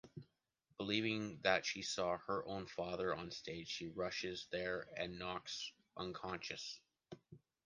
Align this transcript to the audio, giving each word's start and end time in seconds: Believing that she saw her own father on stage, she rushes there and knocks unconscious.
Believing 0.77 1.39
that 1.43 1.63
she 1.63 1.83
saw 1.83 2.17
her 2.25 2.43
own 2.47 2.65
father 2.65 3.13
on 3.13 3.29
stage, 3.29 3.67
she 3.69 3.87
rushes 3.89 4.47
there 4.51 4.87
and 4.97 5.19
knocks 5.19 5.71
unconscious. 5.95 6.79